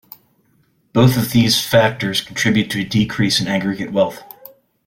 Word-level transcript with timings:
Both 0.93 1.15
of 1.15 1.29
these 1.31 1.61
factors 1.63 2.21
contribute 2.21 2.71
to 2.71 2.79
a 2.79 2.83
decrease 2.83 3.39
in 3.39 3.47
aggregate 3.47 3.91
wealth. 3.91 4.23